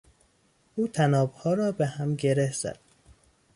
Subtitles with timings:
[0.75, 2.79] او طنابها را به هم گره زد.